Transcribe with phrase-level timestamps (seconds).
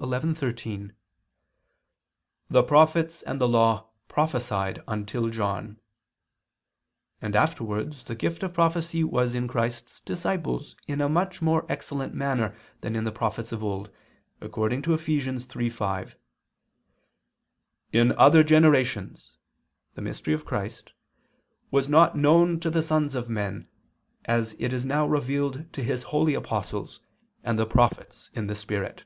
[0.00, 0.90] 11:13):
[2.50, 5.78] "The prophets and the law prophesied until John";
[7.22, 12.12] and afterwards the gift of prophecy was in Christ's disciples in a much more excellent
[12.12, 13.88] manner than in the prophets of old,
[14.40, 15.06] according to Eph.
[15.06, 16.16] 3:5,
[17.92, 19.38] "In other generations"
[19.94, 20.92] the mystery of Christ
[21.70, 23.68] "was not known to the sons of men,
[24.24, 27.00] as it is now revealed to His holy apostles
[27.44, 29.04] and prophets in the Spirit."